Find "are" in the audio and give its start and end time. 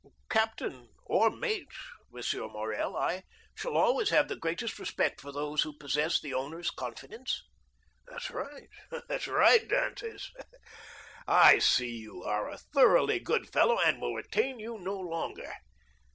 12.23-12.49